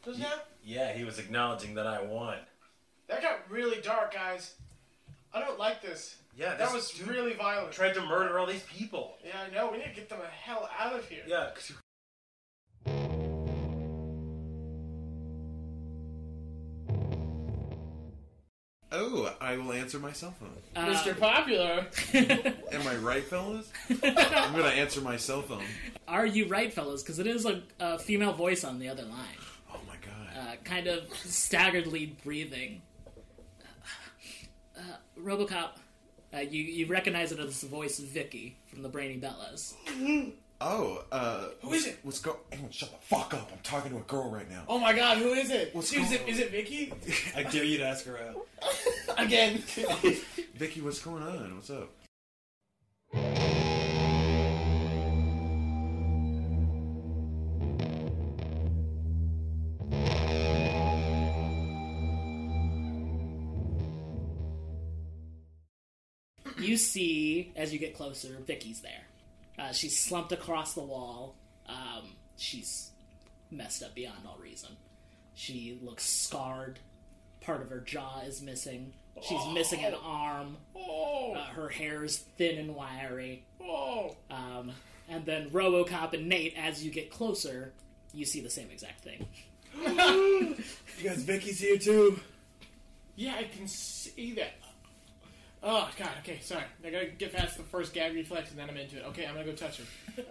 [0.05, 0.33] Just now?
[0.65, 2.37] Yeah, he was acknowledging that I won.
[3.09, 4.55] That got really dark, guys.
[5.33, 6.17] I don't like this.
[6.37, 7.73] Yeah, That was dude really violent.
[7.73, 9.17] tried to murder all these people.
[9.25, 9.71] Yeah, I know.
[9.73, 11.23] We need to get them the hell out of here.
[11.27, 11.73] Yeah, 'cause
[19.09, 20.51] Oh, I will answer my cell phone.
[20.75, 21.17] Uh, Mr.
[21.19, 21.87] Popular.
[22.73, 23.71] Am I right, fellas?
[23.91, 25.63] I'm gonna answer my cell phone.
[26.09, 27.03] Are you right, fellas?
[27.03, 29.39] Because it is a, a female voice on the other line.
[29.73, 30.37] Oh my god.
[30.37, 32.83] uh, kind of staggeredly breathing.
[34.77, 34.81] Uh,
[35.21, 35.71] RoboCop,
[36.35, 39.75] uh, you you recognize it as the voice of Vicky from the Brainy Bellas.
[40.61, 41.49] Oh, uh.
[41.61, 41.99] Who is it?
[42.03, 42.39] What's going?
[42.51, 43.51] Everyone, shut the fuck up!
[43.53, 44.63] I'm talking to a girl right now.
[44.69, 45.75] Oh my god, who is it?
[45.75, 46.93] What's is, it going is it Vicky?
[47.37, 48.47] I dare you to ask her out.
[49.19, 49.59] Again.
[50.55, 51.57] Vicky, what's going on?
[51.57, 51.91] What's up?
[66.59, 69.05] You see, as you get closer, Vicky's there.
[69.59, 71.35] Uh, she's slumped across the wall.
[71.69, 72.91] Um, she's
[73.51, 74.71] messed up beyond all reason.
[75.35, 76.79] She looks scarred.
[77.41, 78.93] Part of her jaw is missing.
[79.23, 80.57] She's missing an arm.
[80.75, 81.35] Oh.
[81.35, 83.45] Uh, her hair's thin and wiry.
[83.61, 84.17] Oh.
[84.31, 84.73] Um,
[85.09, 87.73] and then RoboCop and Nate, as you get closer,
[88.13, 89.27] you see the same exact thing.
[90.99, 92.19] You guys, Vicky's here too.
[93.17, 94.53] Yeah, I can see that.
[95.69, 96.11] Oh god.
[96.21, 96.63] Okay, sorry.
[96.85, 99.05] I gotta get past the first gag reflex, and then I'm into it.
[99.07, 100.23] Okay, I'm gonna go touch her.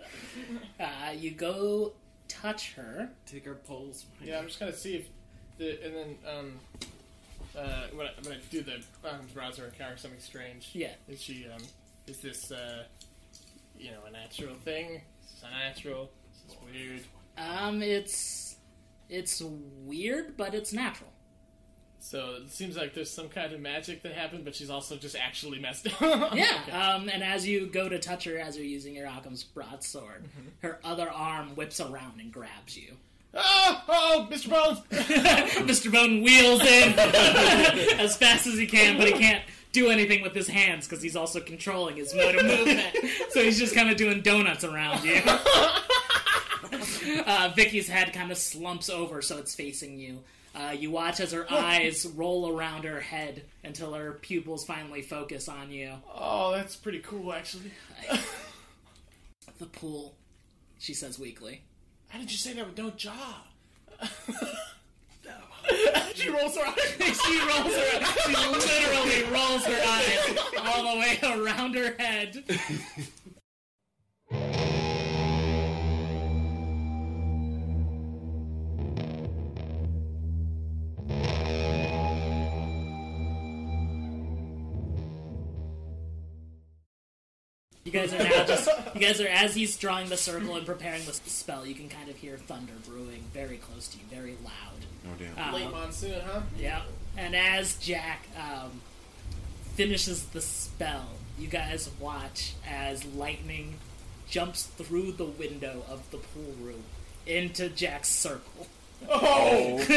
[0.80, 1.94] Uh, you go
[2.28, 3.10] touch her.
[3.26, 4.06] Take her pulse.
[4.22, 5.08] Yeah, I'm just gonna see if
[5.58, 6.60] the and then um
[7.58, 8.76] uh when I, I'm gonna do the
[9.08, 10.70] um, browser encounter something strange.
[10.74, 10.92] Yeah.
[11.10, 11.62] Is she um
[12.08, 12.84] is this uh
[13.78, 15.02] you know a natural thing?
[15.24, 16.10] Is this unnatural?
[16.34, 17.02] Is this weird?
[17.38, 18.56] Um, it's
[19.10, 19.42] it's
[19.86, 21.12] weird, but it's natural.
[22.06, 25.16] So it seems like there's some kind of magic that happened, but she's also just
[25.16, 26.36] actually messed up.
[26.36, 26.60] Yeah.
[26.72, 30.68] Um, and as you go to touch her, as you're using your Occam's broadsword, Mm-hmm.
[30.68, 32.94] her other arm whips around and grabs you.
[33.34, 34.50] Oh, oh, Mr.
[34.52, 34.80] Bones!
[35.68, 35.92] Mr.
[35.92, 36.94] Bone wheels in
[38.00, 41.16] as fast as he can, but he can't do anything with his hands because he's
[41.18, 42.96] also controlling his mode of movement.
[43.32, 45.22] so he's just kind of doing donuts around you.
[47.28, 50.20] Uh, Vicky's head kind of slumps over, so it's facing you.
[50.56, 55.50] Uh, you watch as her eyes roll around her head until her pupils finally focus
[55.50, 55.92] on you.
[56.14, 57.72] Oh, that's pretty cool, actually.
[59.58, 60.16] The pool,
[60.80, 61.62] she says weakly.
[62.10, 63.44] How did you say that with no jaw?
[66.14, 66.78] she rolls her eyes.
[67.26, 68.18] she rolls her eyes.
[68.26, 72.44] She literally rolls her eyes all the way around her head.
[87.92, 91.14] Guys are now just you guys are as he's drawing the circle and preparing the
[91.14, 91.66] spell.
[91.66, 94.86] You can kind of hear thunder brewing very close to you, very loud.
[95.06, 95.48] Oh damn.
[95.48, 96.42] Um, Late monsoon, huh?
[96.58, 96.82] Yeah.
[97.18, 98.82] And as Jack um,
[99.76, 103.76] finishes the spell, you guys watch as lightning
[104.28, 106.84] jumps through the window of the pool room
[107.28, 108.68] into Jack's circle.
[109.08, 109.78] Oh!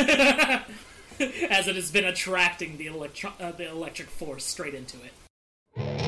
[1.51, 6.08] as it has been attracting the, electro- uh, the electric force straight into it.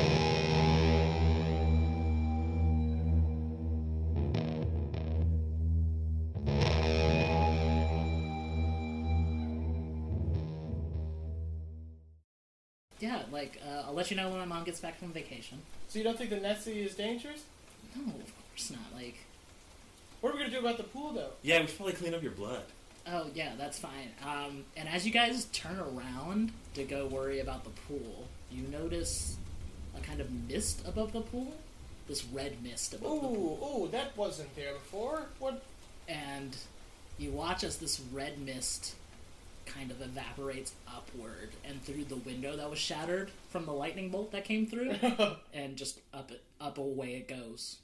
[13.40, 15.58] Like, uh, I'll let you know when my mom gets back from vacation.
[15.88, 17.42] So you don't think the Nessie is dangerous?
[17.96, 18.80] No, of course not.
[18.94, 19.16] Like,
[20.20, 21.30] What are we gonna do about the pool, though?
[21.42, 22.62] Yeah, we should probably clean up your blood.
[23.06, 24.10] Oh yeah, that's fine.
[24.24, 29.36] Um, and as you guys turn around to go worry about the pool, you notice
[29.96, 31.54] a kind of mist above the pool.
[32.06, 33.58] This red mist above the pool.
[33.80, 35.22] Ooh, ooh, that wasn't there before.
[35.38, 35.62] What?
[36.08, 36.54] And
[37.18, 38.94] you watch as this red mist
[39.66, 44.32] kind of evaporates upward and through the window that was shattered from the lightning bolt
[44.32, 44.94] that came through,
[45.54, 47.78] and just up it up away it goes,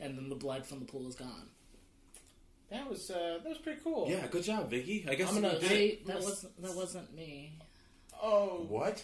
[0.00, 1.48] and then the blood from the pool is gone.
[2.70, 4.06] That was uh, that was pretty cool.
[4.08, 5.04] Yeah, good job, Vicky.
[5.08, 6.06] I guess I'm gonna you did Hey, it.
[6.06, 7.52] that wasn't that wasn't me.
[8.22, 9.02] Oh, What?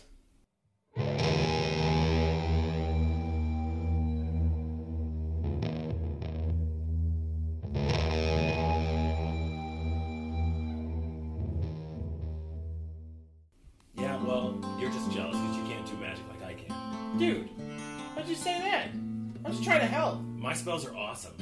[20.69, 21.33] Spells are awesome.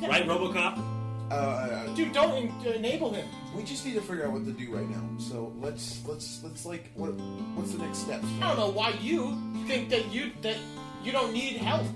[0.00, 0.82] Right, Robocop?
[1.30, 3.28] Uh, uh, Dude, don't en- enable him.
[3.54, 5.02] we just need to figure out what to do right now.
[5.18, 7.10] So let's let's let's like what
[7.54, 8.24] what's the next steps?
[8.40, 10.56] I don't know why you think that you that
[11.04, 11.86] you don't need help.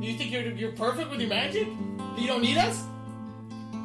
[0.00, 1.66] You think you're you're perfect with your magic?
[1.98, 2.84] That you don't need us?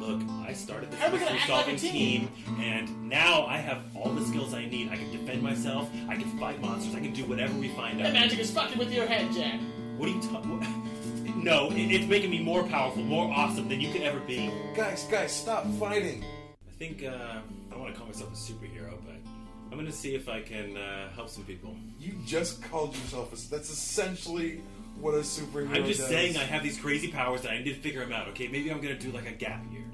[0.00, 2.30] Look, I started this How are we gonna mystery act like a solving team,
[2.60, 4.88] and now I have all the skills I need.
[4.90, 8.06] I can defend myself, I can fight monsters, I can do whatever we find That
[8.06, 8.12] out.
[8.12, 9.60] magic is fucking with your head, Jack.
[9.98, 10.60] What are you talking
[11.46, 14.50] No, it, it's making me more powerful, more awesome than you could ever be.
[14.74, 16.24] Guys, guys, stop fighting.
[16.66, 19.14] I think, uh, I don't want to call myself a superhero, but
[19.70, 21.76] I'm gonna see if I can uh, help some people.
[22.00, 23.48] You just called yourself a.
[23.48, 24.60] That's essentially
[25.00, 25.78] what a superhero is.
[25.78, 26.08] I'm just does.
[26.08, 28.48] saying I have these crazy powers and I need to figure them out, okay?
[28.48, 29.84] Maybe I'm gonna do like a gap year.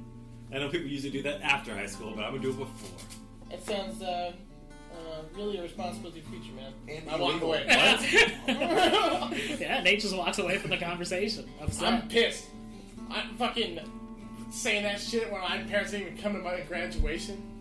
[0.54, 2.98] I know people usually do that after high school, but I'm gonna do it before.
[3.50, 4.32] It sounds uh,
[4.92, 6.72] uh, really irresponsible to your future, man.
[6.88, 7.48] And I walk illegal.
[7.48, 7.64] away.
[9.60, 11.48] yeah, Nate just walks away from the conversation.
[11.60, 11.92] Upset.
[11.92, 12.46] I'm pissed.
[13.10, 13.80] I'm fucking
[14.50, 17.51] saying that shit when my parents didn't even come to my graduation.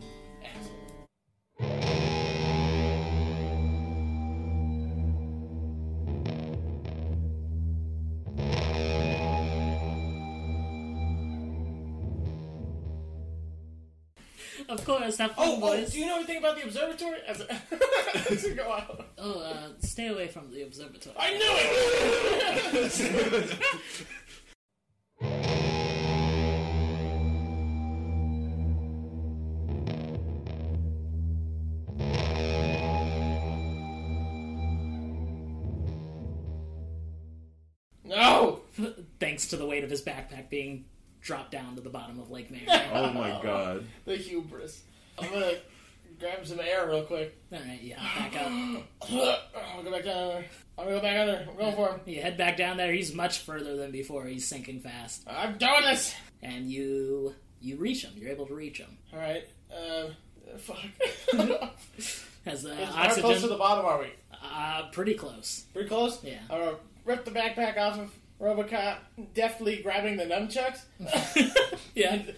[15.00, 15.92] Have fun, Oh, oh, boys.
[15.92, 17.18] do you know anything about the observatory?
[17.28, 17.52] As a,
[18.32, 19.08] as a go out.
[19.18, 21.16] Oh, uh, stay away from the observatory.
[21.18, 23.58] I knew it!
[38.06, 38.62] no!
[39.20, 40.86] Thanks to the weight of his backpack being
[41.22, 42.66] dropped down to the bottom of Lake Mary.
[42.94, 43.86] Oh my god.
[44.06, 44.82] The hubris.
[45.20, 45.54] I'm gonna
[46.20, 47.36] grab some air real quick.
[47.54, 48.48] Alright, yeah, back up.
[48.48, 50.46] I'm gonna go back down there.
[50.78, 51.52] I'm gonna go back under.
[51.52, 52.00] I'm going for him.
[52.06, 52.92] You head back down there.
[52.92, 54.26] He's much further than before.
[54.26, 55.24] He's sinking fast.
[55.28, 56.14] I'm doing this!
[56.42, 58.14] And you you reach him.
[58.16, 58.98] You're able to reach him.
[59.14, 60.16] Alright, um,
[60.58, 60.78] fuck.
[62.46, 64.08] As the How close to the bottom are we?
[64.44, 65.66] uh, pretty close.
[65.74, 66.24] Pretty close?
[66.24, 66.40] Yeah.
[66.50, 68.98] I'm gonna rip the backpack off of Robocop,
[69.34, 70.82] deftly grabbing the nunchucks,
[71.96, 72.14] Yeah.
[72.16, 72.34] and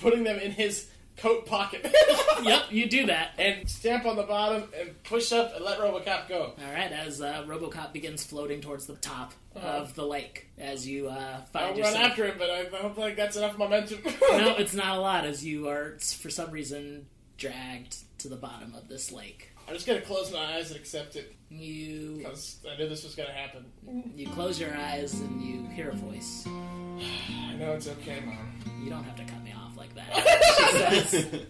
[0.00, 1.84] putting them in his coat pocket.
[2.44, 3.32] yep, you do that.
[3.38, 6.52] and stamp on the bottom and push up and let Robocop go.
[6.64, 11.08] All right, as uh, RoboCop begins floating towards the top of the lake, as you
[11.08, 11.42] uh, I'll
[11.72, 13.98] find run after him, but I don't think that's enough momentum.
[14.04, 18.74] no, it's not a lot, as you are for some reason dragged to the bottom
[18.76, 19.50] of this lake.
[19.68, 23.14] I'm just gonna close my eyes and accept it You because I knew this was
[23.14, 23.66] gonna happen.
[24.16, 26.46] you close your eyes and you hear a voice.
[26.46, 28.38] I know it's okay, Mom.
[28.82, 30.08] You don't have to cut me off like that.
[31.10, 31.46] She says,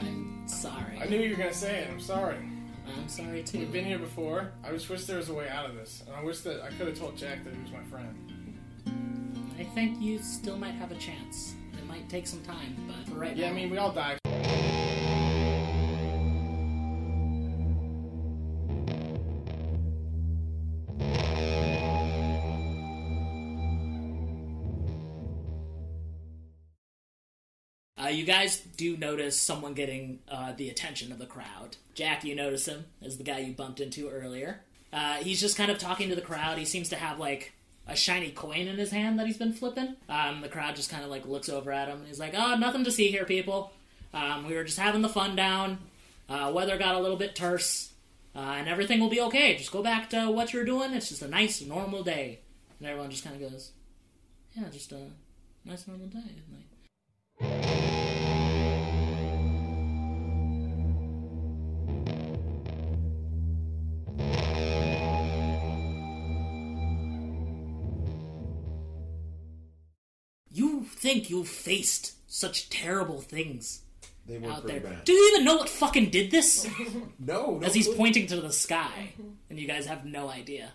[0.00, 0.98] "I'm sorry.
[1.00, 1.88] I knew you were gonna say it.
[1.90, 2.36] I'm sorry.
[2.96, 4.52] I'm sorry too." We've been here before.
[4.64, 6.68] I just wish there was a way out of this, and I wish that I
[6.70, 8.16] could have told Jack that he was my friend.
[9.58, 11.54] I think you still might have a chance.
[11.74, 14.18] It might take some time, but for right Yeah, now, I mean we all died.
[28.12, 31.76] You guys do notice someone getting uh, the attention of the crowd.
[31.94, 34.60] Jack, you notice him as the guy you bumped into earlier.
[34.92, 36.58] Uh, he's just kind of talking to the crowd.
[36.58, 37.52] He seems to have like
[37.86, 39.96] a shiny coin in his hand that he's been flipping.
[40.08, 41.98] Um, the crowd just kind of like looks over at him.
[41.98, 43.72] And he's like, "Oh, nothing to see here, people.
[44.14, 45.78] Um, we were just having the fun down.
[46.28, 47.92] Uh, weather got a little bit terse,
[48.36, 49.56] uh, and everything will be okay.
[49.56, 50.92] Just go back to what you're doing.
[50.92, 52.40] It's just a nice, normal day."
[52.78, 53.72] And everyone just kind of goes,
[54.54, 55.08] "Yeah, just a
[55.64, 56.18] nice, normal day."
[57.40, 57.91] Like,
[71.02, 73.82] think you've faced such terrible things
[74.26, 74.92] They were out pretty there.
[74.92, 75.04] bad.
[75.04, 76.66] Do you even know what fucking did this?
[77.18, 77.96] No, no As he's clue.
[77.96, 79.12] pointing to the sky,
[79.50, 80.72] and you guys have no idea.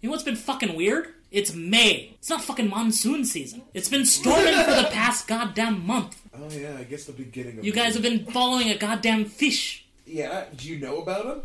[0.00, 1.08] You know what's been fucking weird?
[1.30, 2.14] It's May.
[2.18, 3.62] It's not fucking monsoon season.
[3.74, 6.20] It's been storming for the past goddamn month.
[6.34, 9.86] Oh yeah, I guess the beginning of You guys have been following a goddamn fish.
[10.06, 11.42] Yeah, do you know about him?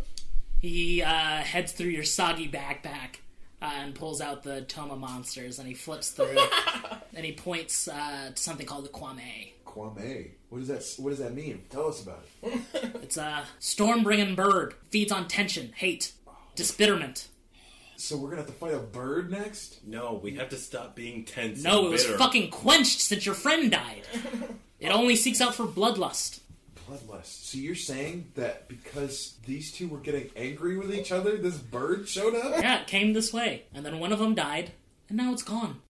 [0.62, 3.18] He uh, heads through your soggy backpack
[3.66, 6.38] uh, and pulls out the Toma monsters, and he flips through,
[7.16, 9.54] and he points uh, to something called the Kwame.
[9.66, 10.30] Kwame.
[10.50, 11.64] What does that what does that mean?
[11.70, 12.62] Tell us about it.
[13.04, 14.74] It's a storm-bringing bird.
[14.90, 16.14] Feeds on tension, hate,
[16.56, 17.28] disbitterment.
[17.98, 19.86] So we're gonna have to fight a bird next?
[19.86, 21.64] No, we have to stop being tense.
[21.64, 22.18] No, and it was bitter.
[22.18, 24.04] fucking quenched since your friend died.
[24.78, 26.42] It only seeks out for bloodlust.
[26.88, 27.46] Bloodlust.
[27.46, 32.08] So you're saying that because these two were getting angry with each other, this bird
[32.08, 32.62] showed up?
[32.62, 34.72] Yeah, it came this way, and then one of them died,
[35.10, 35.82] and now it's gone.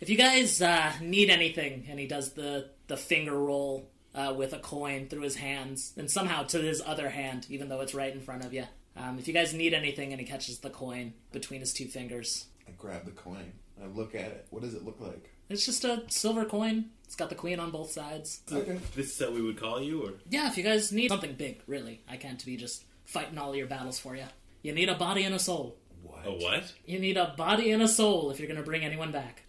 [0.00, 4.52] If you guys uh, need anything, and he does the, the finger roll uh, with
[4.52, 8.12] a coin through his hands, and somehow to his other hand, even though it's right
[8.12, 8.64] in front of you.
[8.96, 12.46] Um, if you guys need anything, and he catches the coin between his two fingers,
[12.66, 13.52] I grab the coin.
[13.82, 14.46] I look at it.
[14.50, 15.30] What does it look like?
[15.48, 16.90] it's just a silver coin.
[17.04, 18.42] It's got the queen on both sides.
[18.52, 18.78] Okay.
[18.94, 21.62] This is how we would call you, or Yeah, if you guys need something big,
[21.66, 24.26] really, I can't be just fighting all your battles for you.
[24.62, 25.78] You need a body and a soul.
[26.02, 26.26] What?
[26.26, 26.74] a what?
[26.84, 29.44] You need a body and a soul if you're gonna bring anyone back.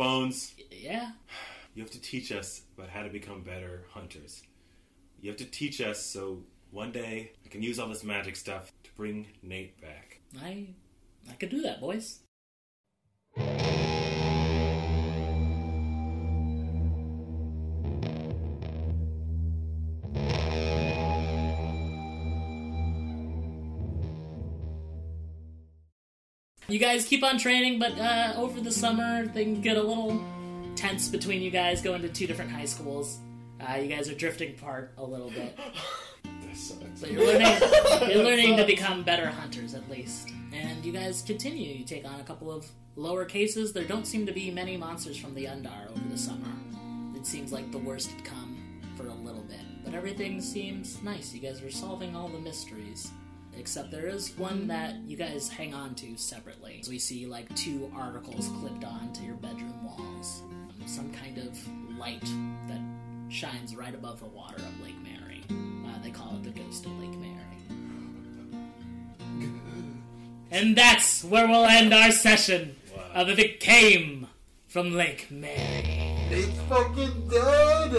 [0.00, 1.10] Bones, Yeah?
[1.74, 4.42] you have to teach us about how to become better hunters.
[5.20, 6.38] You have to teach us so
[6.70, 10.22] one day I can use all this magic stuff to bring Nate back.
[10.40, 10.68] I
[11.28, 12.20] I could do that, boys.
[26.70, 30.22] You guys keep on training, but uh, over the summer things get a little
[30.76, 33.18] tense between you guys going to two different high schools.
[33.60, 35.58] Uh, you guys are drifting apart a little bit.
[36.22, 37.00] That sucks.
[37.00, 40.30] But you're learning, you're learning to become better hunters at least.
[40.52, 41.72] And you guys continue.
[41.72, 42.66] You take on a couple of
[42.96, 43.72] lower cases.
[43.72, 46.52] There don't seem to be many monsters from the Undar over the summer.
[47.14, 48.58] It seems like the worst had come
[48.96, 49.60] for a little bit.
[49.84, 51.32] But everything seems nice.
[51.32, 53.12] You guys are solving all the mysteries.
[53.60, 56.80] Except there is one that you guys hang on to separately.
[56.82, 60.42] So we see like two articles clipped onto your bedroom walls.
[60.86, 62.24] Some kind of light
[62.68, 62.80] that
[63.28, 65.44] shines right above the water of Lake Mary.
[65.50, 67.36] Uh, they call it the ghost of Lake Mary.
[70.50, 72.76] And that's where we'll end our session
[73.12, 74.26] of If It Came
[74.68, 76.16] from Lake Mary.
[76.30, 77.92] It's fucking dead!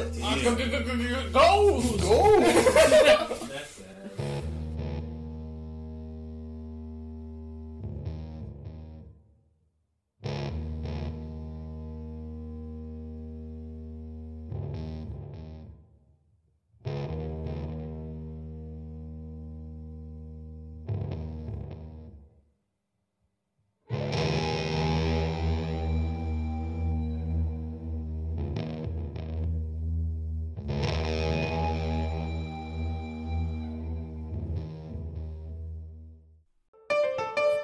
[1.31, 1.81] Go!
[2.01, 3.37] Go!